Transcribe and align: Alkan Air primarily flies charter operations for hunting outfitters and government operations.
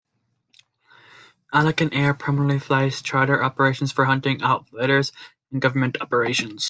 Alkan 1.53 1.93
Air 1.93 2.15
primarily 2.15 2.57
flies 2.57 3.03
charter 3.03 3.43
operations 3.43 3.91
for 3.91 4.05
hunting 4.05 4.41
outfitters 4.41 5.11
and 5.51 5.61
government 5.61 6.01
operations. 6.01 6.59